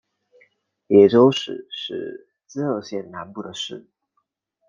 [0.87, 3.85] 野洲市是滋贺县南部的市。